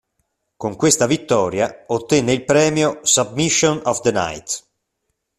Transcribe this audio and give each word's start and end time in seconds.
Con 0.57 0.75
questa 0.77 1.05
vittoria 1.05 1.83
ottenne 1.85 2.33
il 2.33 2.43
premio 2.43 3.01
"Submission 3.03 3.81
of 3.83 4.01
the 4.01 4.09
Night". 4.11 4.67